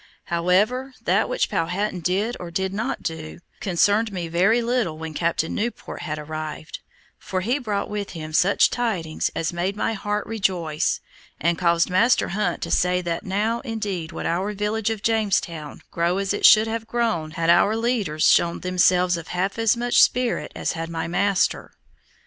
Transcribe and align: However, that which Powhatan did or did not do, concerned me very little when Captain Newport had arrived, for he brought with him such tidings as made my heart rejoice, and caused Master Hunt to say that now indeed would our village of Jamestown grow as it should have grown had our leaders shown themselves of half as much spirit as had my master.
However, 0.33 0.95
that 1.03 1.29
which 1.29 1.47
Powhatan 1.47 1.99
did 1.99 2.35
or 2.39 2.49
did 2.49 2.73
not 2.73 3.03
do, 3.03 3.37
concerned 3.59 4.11
me 4.11 4.27
very 4.29 4.59
little 4.63 4.97
when 4.97 5.13
Captain 5.13 5.53
Newport 5.53 6.01
had 6.01 6.17
arrived, 6.17 6.79
for 7.19 7.41
he 7.41 7.59
brought 7.59 7.87
with 7.87 8.13
him 8.13 8.33
such 8.33 8.71
tidings 8.71 9.29
as 9.35 9.53
made 9.53 9.75
my 9.75 9.93
heart 9.93 10.25
rejoice, 10.25 11.01
and 11.39 11.55
caused 11.55 11.87
Master 11.91 12.29
Hunt 12.29 12.63
to 12.63 12.71
say 12.71 12.99
that 13.01 13.23
now 13.27 13.59
indeed 13.59 14.11
would 14.11 14.25
our 14.25 14.53
village 14.53 14.89
of 14.89 15.03
Jamestown 15.03 15.83
grow 15.91 16.17
as 16.17 16.33
it 16.33 16.47
should 16.47 16.65
have 16.67 16.87
grown 16.87 17.29
had 17.37 17.51
our 17.51 17.75
leaders 17.75 18.27
shown 18.27 18.61
themselves 18.61 19.17
of 19.17 19.27
half 19.27 19.59
as 19.59 19.77
much 19.77 20.01
spirit 20.01 20.51
as 20.55 20.71
had 20.71 20.89
my 20.89 21.07
master. 21.07 21.73